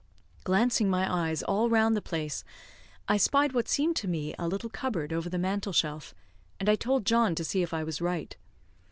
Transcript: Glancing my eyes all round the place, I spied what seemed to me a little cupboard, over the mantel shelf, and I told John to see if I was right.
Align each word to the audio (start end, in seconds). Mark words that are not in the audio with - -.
Glancing 0.43 0.89
my 0.89 1.27
eyes 1.27 1.43
all 1.43 1.69
round 1.69 1.95
the 1.95 2.01
place, 2.01 2.43
I 3.07 3.17
spied 3.17 3.53
what 3.53 3.67
seemed 3.67 3.95
to 3.97 4.07
me 4.07 4.33
a 4.39 4.47
little 4.47 4.71
cupboard, 4.71 5.13
over 5.13 5.29
the 5.29 5.37
mantel 5.37 5.73
shelf, 5.73 6.15
and 6.59 6.67
I 6.67 6.73
told 6.73 7.05
John 7.05 7.35
to 7.35 7.43
see 7.45 7.61
if 7.61 7.71
I 7.71 7.83
was 7.83 8.01
right. 8.01 8.35